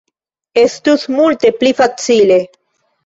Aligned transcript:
Estus 0.61 1.05
multe 1.17 1.51
pli 1.59 1.73
facile. 1.83 2.39